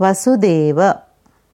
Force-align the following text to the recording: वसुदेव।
वसुदेव। 0.00 1.07